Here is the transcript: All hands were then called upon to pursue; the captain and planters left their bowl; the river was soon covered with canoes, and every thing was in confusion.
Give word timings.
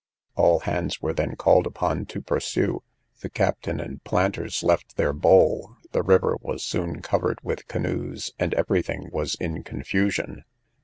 All 0.35 0.61
hands 0.61 0.99
were 0.99 1.13
then 1.13 1.35
called 1.35 1.67
upon 1.67 2.07
to 2.07 2.23
pursue; 2.23 2.81
the 3.19 3.29
captain 3.29 3.79
and 3.79 4.03
planters 4.03 4.63
left 4.63 4.97
their 4.97 5.13
bowl; 5.13 5.75
the 5.91 6.01
river 6.01 6.37
was 6.41 6.63
soon 6.63 7.03
covered 7.03 7.37
with 7.43 7.67
canoes, 7.67 8.31
and 8.39 8.55
every 8.55 8.81
thing 8.81 9.11
was 9.13 9.35
in 9.35 9.61
confusion. 9.61 10.43